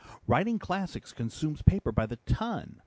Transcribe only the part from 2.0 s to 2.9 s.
the ton.